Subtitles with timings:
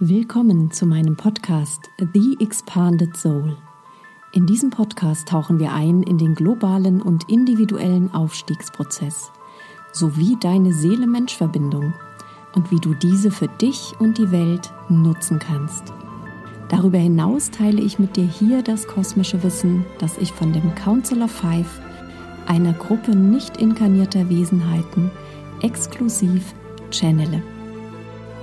[0.00, 3.56] Willkommen zu meinem Podcast The Expanded Soul.
[4.32, 9.32] In diesem Podcast tauchen wir ein in den globalen und individuellen Aufstiegsprozess
[9.90, 11.94] sowie deine Seele-Mensch-Verbindung
[12.54, 15.92] und wie du diese für dich und die Welt nutzen kannst.
[16.68, 21.22] Darüber hinaus teile ich mit dir hier das kosmische Wissen, das ich von dem Council
[21.22, 21.80] of Five,
[22.46, 25.10] einer Gruppe nicht inkarnierter Wesenheiten,
[25.60, 26.54] exklusiv
[26.92, 27.42] channele.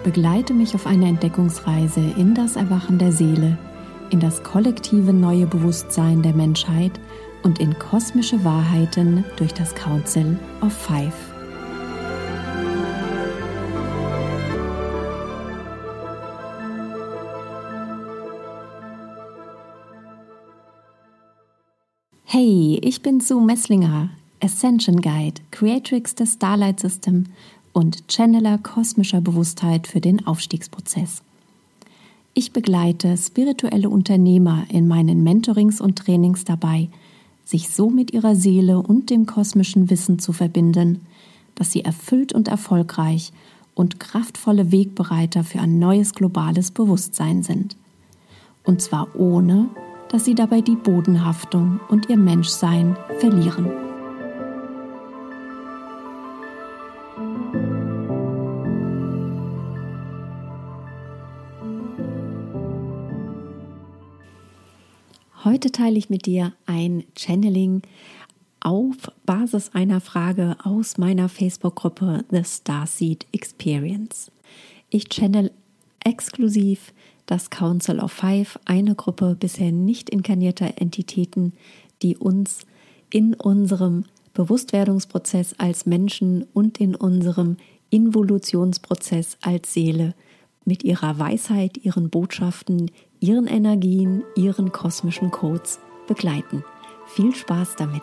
[0.05, 3.57] Begleite mich auf eine Entdeckungsreise in das Erwachen der Seele,
[4.11, 6.91] in das kollektive neue Bewusstsein der Menschheit
[7.41, 11.15] und in kosmische Wahrheiten durch das Council of Five.
[22.25, 27.23] Hey, ich bin Sue Messlinger, Ascension Guide, Creatrix des Starlight System
[27.75, 31.21] und Channeler kosmischer Bewusstheit für den Aufstiegsprozess.
[32.33, 36.87] Ich begleite spirituelle Unternehmer in meinen Mentorings und Trainings dabei,
[37.43, 41.01] sich so mit ihrer Seele und dem kosmischen Wissen zu verbinden,
[41.55, 43.33] dass sie erfüllt und erfolgreich
[43.73, 47.75] und kraftvolle Wegbereiter für ein neues globales Bewusstsein sind.
[48.63, 49.67] Und zwar ohne,
[50.09, 53.84] dass sie dabei die Bodenhaftung und ihr Menschsein verlieren.
[65.55, 67.81] Heute teile ich mit dir ein Channeling
[68.59, 74.31] auf Basis einer Frage aus meiner Facebook-Gruppe The Starseed Experience.
[74.89, 75.51] Ich channel
[76.03, 76.91] exklusiv
[77.25, 81.53] das Council of Five, eine Gruppe bisher nicht inkarnierter Entitäten,
[82.01, 82.65] die uns
[83.09, 84.03] in unserem
[84.33, 87.55] Bewusstwerdungsprozess als Menschen und in unserem
[87.91, 90.15] Involutionsprozess als Seele
[90.65, 96.63] mit ihrer Weisheit, ihren Botschaften, ihren Energien, ihren kosmischen Codes begleiten.
[97.07, 98.01] Viel Spaß damit!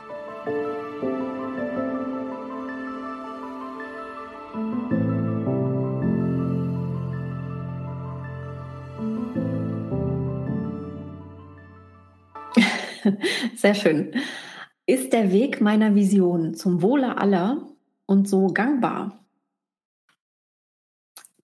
[13.56, 14.12] Sehr schön.
[14.86, 17.68] Ist der Weg meiner Vision zum Wohle aller
[18.06, 19.24] und so gangbar?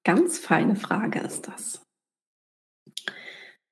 [0.05, 1.88] Ganz feine Frage ist das.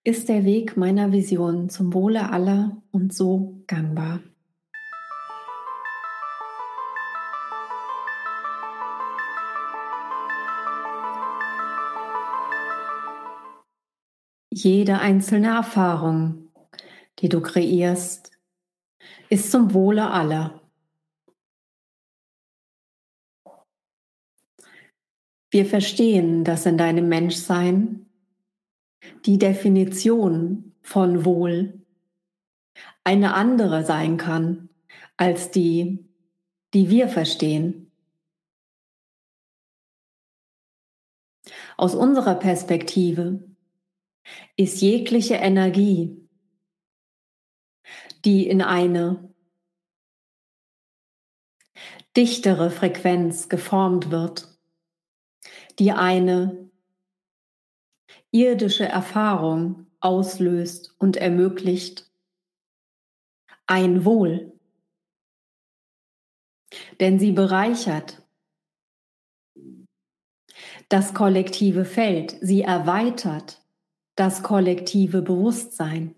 [0.06, 4.20] Ist der Weg meiner Vision zum Wohle aller und so gangbar?
[14.48, 16.52] Jede einzelne Erfahrung,
[17.18, 18.30] die du kreierst,
[19.28, 20.60] ist zum Wohle aller.
[25.50, 28.05] Wir verstehen, dass in deinem Menschsein
[29.26, 31.84] die Definition von Wohl
[33.02, 34.68] eine andere sein kann
[35.16, 36.06] als die,
[36.74, 37.90] die wir verstehen.
[41.76, 43.44] Aus unserer Perspektive
[44.56, 46.28] ist jegliche Energie,
[48.24, 49.32] die in eine
[52.16, 54.58] dichtere Frequenz geformt wird,
[55.78, 56.65] die eine
[58.40, 62.10] irdische Erfahrung auslöst und ermöglicht.
[63.66, 64.52] Ein Wohl.
[67.00, 68.22] Denn sie bereichert
[70.88, 73.62] das kollektive Feld, sie erweitert
[74.14, 76.14] das kollektive Bewusstsein.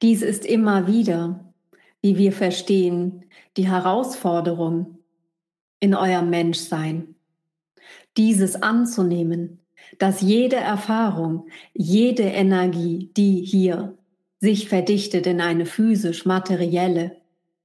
[0.00, 1.48] Dies ist immer wieder
[2.00, 3.24] wie wir verstehen,
[3.56, 4.97] die Herausforderung
[5.80, 7.14] in eurem Menschsein.
[8.16, 9.60] Dieses anzunehmen,
[9.98, 13.96] dass jede Erfahrung, jede Energie, die hier
[14.40, 17.16] sich verdichtet in eine physisch-materielle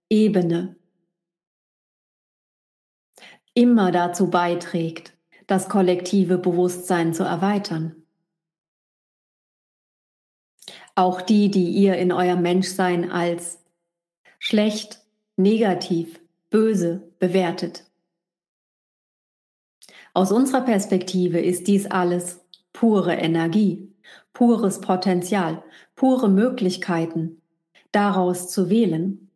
[0.10, 0.76] Ebene,
[3.54, 5.14] immer dazu beiträgt,
[5.48, 7.96] das kollektive Bewusstsein zu erweitern.
[10.96, 13.60] Auch die, die ihr in eurem Menschsein als
[14.40, 15.02] schlecht,
[15.36, 17.86] negativ, böse bewertet.
[20.14, 23.92] Aus unserer Perspektive ist dies alles pure Energie,
[24.34, 25.64] pures Potenzial,
[25.96, 27.42] pure Möglichkeiten,
[27.92, 29.30] daraus zu wählen.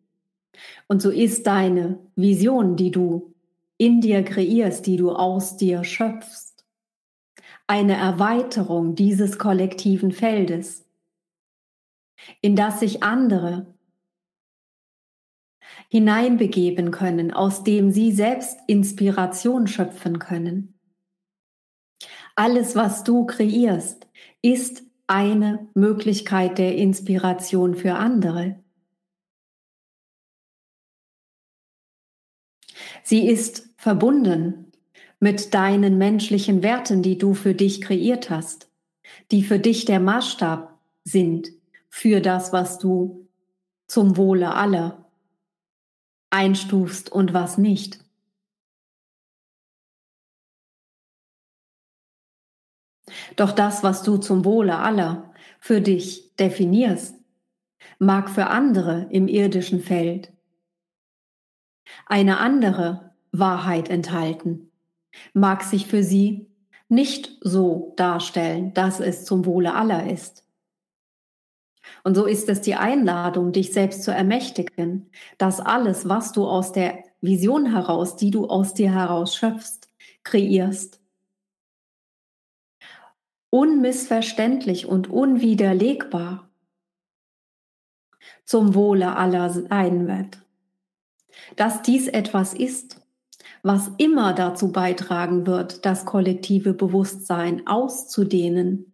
[0.87, 3.33] Und so ist deine Vision, die du
[3.77, 6.65] in dir kreierst, die du aus dir schöpfst,
[7.67, 10.85] eine Erweiterung dieses kollektiven Feldes,
[12.41, 13.67] in das sich andere
[15.89, 20.79] hineinbegeben können, aus dem sie selbst Inspiration schöpfen können.
[22.35, 24.07] Alles, was du kreierst,
[24.41, 28.61] ist eine Möglichkeit der Inspiration für andere.
[33.03, 34.71] Sie ist verbunden
[35.19, 38.69] mit deinen menschlichen Werten, die du für dich kreiert hast,
[39.31, 41.49] die für dich der Maßstab sind
[41.89, 43.27] für das, was du
[43.87, 45.06] zum Wohle aller
[46.29, 47.99] einstufst und was nicht.
[53.35, 57.15] Doch das, was du zum Wohle aller für dich definierst,
[57.99, 60.31] mag für andere im irdischen Feld
[62.05, 64.71] eine andere Wahrheit enthalten,
[65.33, 66.49] mag sich für sie
[66.89, 70.46] nicht so darstellen, dass es zum Wohle aller ist.
[72.03, 76.71] Und so ist es die Einladung, dich selbst zu ermächtigen, dass alles, was du aus
[76.71, 79.89] der Vision heraus, die du aus dir heraus schöpfst,
[80.23, 81.01] kreierst,
[83.49, 86.49] unmissverständlich und unwiderlegbar
[88.45, 90.41] zum Wohle aller sein wird.
[91.55, 93.01] Dass dies etwas ist,
[93.63, 98.93] was immer dazu beitragen wird, das kollektive Bewusstsein auszudehnen.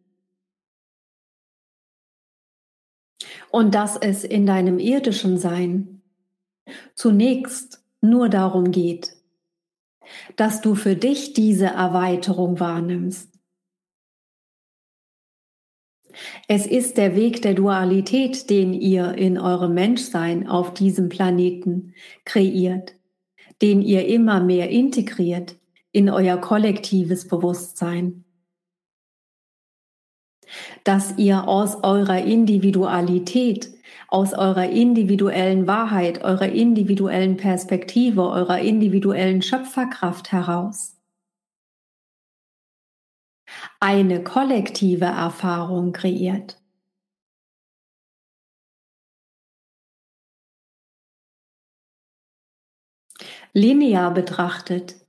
[3.54, 6.02] Und dass es in deinem irdischen Sein
[6.96, 9.16] zunächst nur darum geht,
[10.36, 13.34] dass du für dich diese Erweiterung wahrnimmst
[16.48, 21.94] es ist der Weg der Dualität, den ihr in eurem Menschsein auf diesem Planeten
[22.26, 22.96] kreiert,
[23.62, 25.56] den ihr immer mehr integriert
[25.92, 28.26] in euer kollektives Bewusstsein.
[30.84, 33.70] Dass ihr aus eurer Individualität,
[34.08, 40.94] aus eurer individuellen Wahrheit, eurer individuellen Perspektive, eurer individuellen Schöpferkraft heraus
[43.80, 46.62] eine kollektive Erfahrung kreiert.
[53.54, 55.06] Linear betrachtet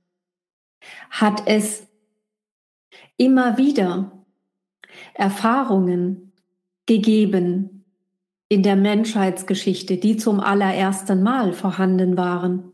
[1.09, 1.87] hat es
[3.17, 4.24] immer wieder
[5.13, 6.31] Erfahrungen
[6.85, 7.85] gegeben
[8.49, 12.71] in der Menschheitsgeschichte, die zum allerersten Mal vorhanden waren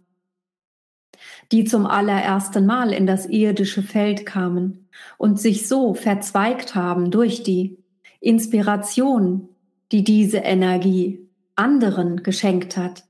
[1.51, 4.87] die zum allerersten Mal in das irdische Feld kamen
[5.17, 7.77] und sich so verzweigt haben durch die
[8.19, 9.49] Inspiration,
[9.91, 13.03] die diese Energie anderen geschenkt hat,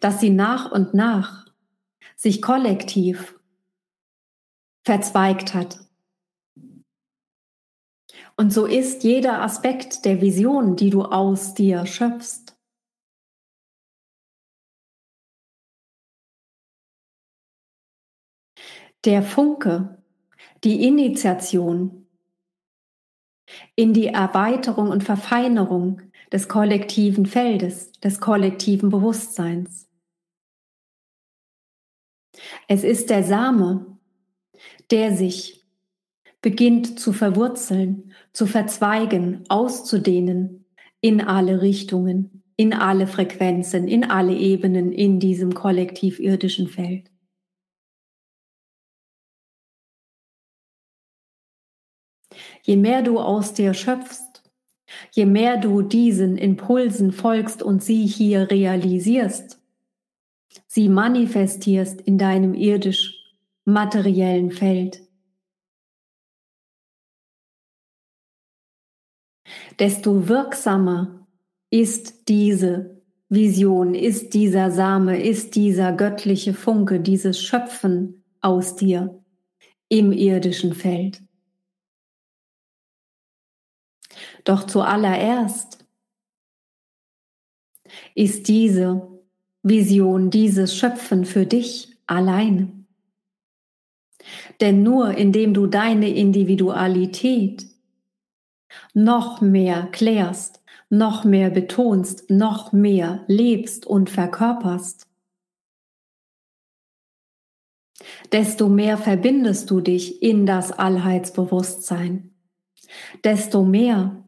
[0.00, 1.46] dass sie nach und nach
[2.16, 3.38] sich kollektiv
[4.84, 5.78] verzweigt hat.
[8.36, 12.44] Und so ist jeder Aspekt der Vision, die du aus dir schöpfst,
[19.04, 20.02] Der Funke,
[20.64, 22.06] die Initiation
[23.76, 26.00] in die Erweiterung und Verfeinerung
[26.32, 29.90] des kollektiven Feldes, des kollektiven Bewusstseins.
[32.66, 33.98] Es ist der Same,
[34.90, 35.66] der sich
[36.40, 40.66] beginnt zu verwurzeln, zu verzweigen, auszudehnen
[41.00, 47.10] in alle Richtungen, in alle Frequenzen, in alle Ebenen in diesem kollektiv irdischen Feld.
[52.62, 54.42] Je mehr du aus dir schöpfst,
[55.12, 59.60] je mehr du diesen Impulsen folgst und sie hier realisierst,
[60.66, 63.14] sie manifestierst in deinem irdisch
[63.64, 65.03] materiellen Feld,
[69.78, 71.26] desto wirksamer
[71.70, 79.22] ist diese Vision, ist dieser Same, ist dieser göttliche Funke, dieses Schöpfen aus dir
[79.88, 81.22] im irdischen Feld.
[84.44, 85.84] Doch zuallererst
[88.14, 89.08] ist diese
[89.62, 92.86] Vision, dieses Schöpfen für dich allein.
[94.60, 97.66] Denn nur indem du deine Individualität
[98.92, 105.06] noch mehr klärst, noch mehr betonst, noch mehr lebst und verkörperst,
[108.32, 112.34] desto mehr verbindest du dich in das Allheitsbewusstsein,
[113.22, 114.24] desto mehr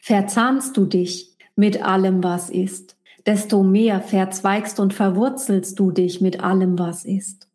[0.00, 6.40] Verzahnst du dich mit allem, was ist, desto mehr verzweigst und verwurzelst du dich mit
[6.40, 7.49] allem, was ist.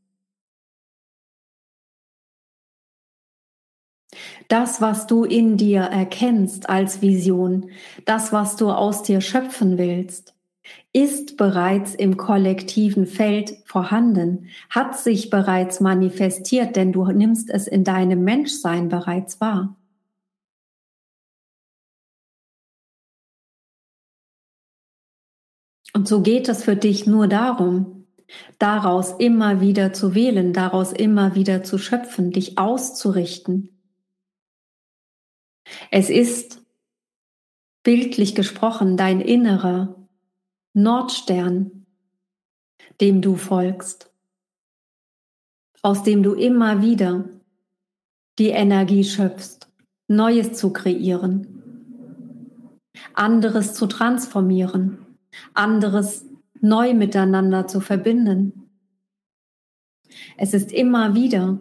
[4.48, 7.72] Das, was du in dir erkennst als Vision,
[8.06, 10.36] das, was du aus dir schöpfen willst,
[10.94, 17.84] ist bereits im kollektiven Feld vorhanden, hat sich bereits manifestiert, denn du nimmst es in
[17.84, 19.76] deinem Menschsein bereits wahr.
[25.94, 28.06] Und so geht es für dich nur darum,
[28.60, 33.75] daraus immer wieder zu wählen, daraus immer wieder zu schöpfen, dich auszurichten.
[35.92, 36.62] Es ist
[37.84, 39.96] bildlich gesprochen dein innerer
[40.74, 41.86] Nordstern,
[43.02, 44.12] dem du folgst,
[45.82, 47.26] aus dem du immer wieder
[48.40, 49.70] die Energie schöpfst,
[50.08, 51.48] Neues zu kreieren,
[53.14, 55.06] anderes zu transformieren
[55.54, 56.26] anderes
[56.62, 58.70] neu miteinander zu verbinden.
[60.38, 61.60] Es ist immer wieder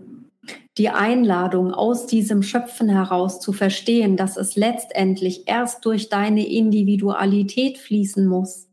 [0.78, 7.78] die Einladung aus diesem Schöpfen heraus zu verstehen, dass es letztendlich erst durch deine Individualität
[7.78, 8.69] fließen muss,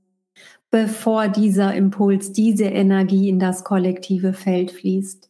[0.72, 5.30] bevor dieser Impuls, diese Energie in das kollektive Feld fließt.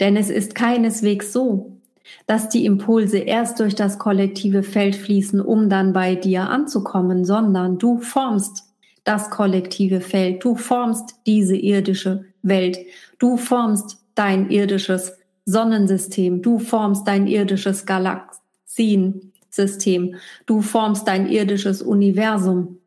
[0.00, 1.80] Denn es ist keineswegs so,
[2.26, 7.78] dass die Impulse erst durch das kollektive Feld fließen, um dann bei dir anzukommen, sondern
[7.78, 8.64] du formst
[9.04, 12.78] das kollektive Feld, du formst diese irdische Welt,
[13.18, 22.80] du formst dein irdisches Sonnensystem, du formst dein irdisches Galaxiensystem, du formst dein irdisches Universum.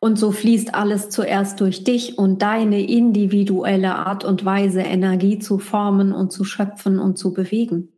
[0.00, 5.58] Und so fließt alles zuerst durch dich und deine individuelle Art und Weise, Energie zu
[5.58, 7.92] formen und zu schöpfen und zu bewegen.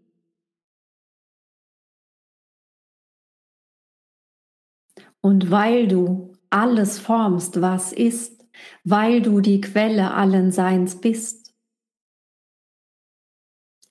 [5.20, 8.37] Und weil du alles formst, was ist,
[8.84, 11.54] weil du die Quelle allen Seins bist,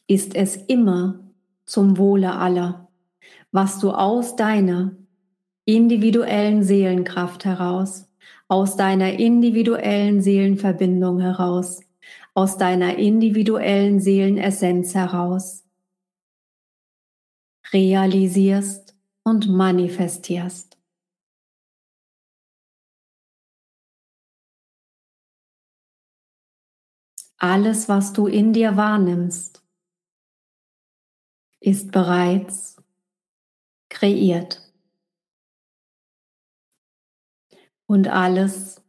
[0.07, 1.19] ist es immer
[1.65, 2.89] zum Wohle aller,
[3.51, 4.95] was du aus deiner
[5.65, 8.07] individuellen Seelenkraft heraus,
[8.47, 11.81] aus deiner individuellen Seelenverbindung heraus,
[12.33, 15.63] aus deiner individuellen Seelenessenz heraus
[17.73, 20.66] realisierst und manifestierst.
[27.39, 29.63] Alles, was du in dir wahrnimmst,
[31.59, 32.81] ist bereits
[33.89, 34.63] kreiert.
[37.85, 38.81] Und alles,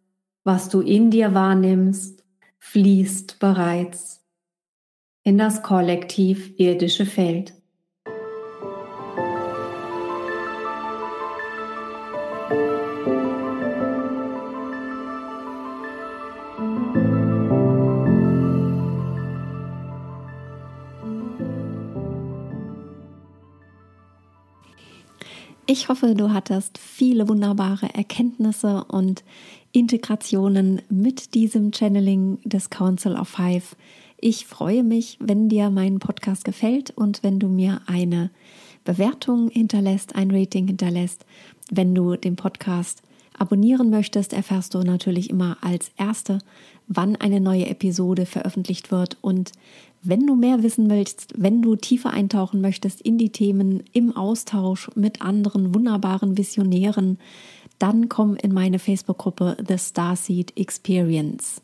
[0.44, 2.24] was du in dir wahrnimmst,
[2.58, 4.24] fließt bereits
[5.24, 7.57] in das kollektiv irdische Feld.
[25.70, 29.22] Ich hoffe, du hattest viele wunderbare Erkenntnisse und
[29.72, 33.76] Integrationen mit diesem Channeling des Council of Five.
[34.18, 38.30] Ich freue mich, wenn dir mein Podcast gefällt und wenn du mir eine
[38.84, 41.26] Bewertung hinterlässt, ein Rating hinterlässt.
[41.70, 43.02] Wenn du den Podcast
[43.38, 46.38] abonnieren möchtest, erfährst du natürlich immer als Erste,
[46.86, 49.18] wann eine neue Episode veröffentlicht wird.
[49.20, 49.52] Und
[50.02, 54.90] wenn du mehr wissen willst, wenn du tiefer eintauchen möchtest in die Themen im Austausch
[54.94, 57.18] mit anderen wunderbaren Visionären,
[57.78, 61.62] dann komm in meine Facebook-Gruppe The Starseed Experience.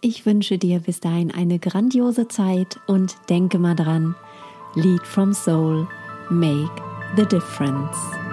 [0.00, 4.14] Ich wünsche dir bis dahin eine grandiose Zeit und denke mal dran,
[4.74, 5.86] Lead from Soul,
[6.30, 6.70] make
[7.16, 8.23] the difference.